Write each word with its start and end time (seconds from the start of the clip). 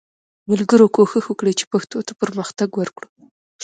ملګرو 0.49 0.87
کوښښ 0.95 1.23
وکړئ 1.29 1.53
چې 1.59 1.65
پښتو 1.73 1.97
ته 2.07 2.13
پرمختګ 2.21 2.69
ورکړو 2.75 3.07